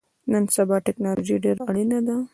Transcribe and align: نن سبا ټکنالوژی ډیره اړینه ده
نن 0.31 0.43
سبا 0.55 0.77
ټکنالوژی 0.85 1.35
ډیره 1.43 1.61
اړینه 1.69 1.99
ده 2.07 2.15